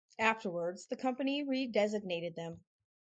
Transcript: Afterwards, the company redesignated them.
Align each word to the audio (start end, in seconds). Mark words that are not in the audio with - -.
Afterwards, 0.17 0.87
the 0.87 0.95
company 0.95 1.43
redesignated 1.45 2.33
them. 2.33 2.61